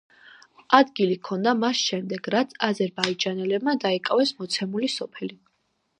ადგილი 0.77 1.17
ჰქონდა 1.19 1.53
მას 1.59 1.83
შემდეგ, 1.89 2.31
რაც 2.37 2.57
აზერბაიჯანელებმა 2.69 3.79
დაიკავეს 3.87 4.33
მოცემული 4.41 4.91
სოფელი. 4.99 5.35